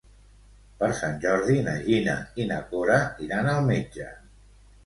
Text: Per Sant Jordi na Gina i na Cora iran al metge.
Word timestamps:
Per 0.79 0.87
Sant 0.99 1.19
Jordi 1.25 1.59
na 1.67 1.75
Gina 1.83 2.17
i 2.45 2.49
na 2.53 2.57
Cora 2.73 2.99
iran 3.27 3.51
al 3.55 3.65
metge. 3.73 4.11